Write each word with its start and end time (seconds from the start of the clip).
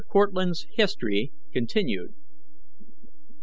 CORTLANDT'S 0.09 0.65
HISTORY 0.71 1.31
CONTINUED. 1.53 2.15